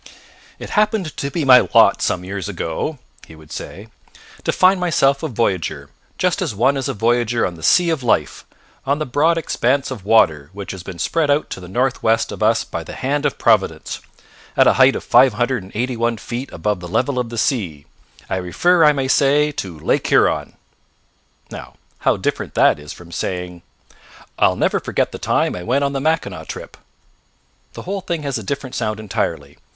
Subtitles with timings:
[0.57, 3.89] "It happened to be my lot some years ago," he would say,
[4.43, 8.01] "to find myself a voyager, just as one is a voyager on the sea of
[8.01, 8.43] life,
[8.83, 12.31] on the broad expanse of water which has been spread out to the north west
[12.31, 13.99] of us by the hand of Providence,
[14.57, 17.37] at a height of five hundred and eighty one feet above the level of the
[17.37, 17.85] sea,
[18.27, 20.53] I refer, I may say, to Lake Huron."
[21.51, 23.61] Now, how different that is from saying:
[24.39, 26.75] "I'll never forget the time I went on the Mackinaw trip."
[27.73, 29.59] The whole thing has a different sound entirely.